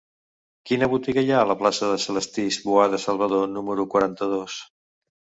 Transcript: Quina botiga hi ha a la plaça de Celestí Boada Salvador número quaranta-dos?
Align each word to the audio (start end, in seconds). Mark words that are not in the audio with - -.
Quina 0.69 0.89
botiga 0.93 1.23
hi 1.27 1.29
ha 1.35 1.43
a 1.43 1.51
la 1.51 1.57
plaça 1.61 1.91
de 1.93 1.99
Celestí 2.07 2.49
Boada 2.65 3.03
Salvador 3.07 3.49
número 3.55 3.89
quaranta-dos? 3.97 4.61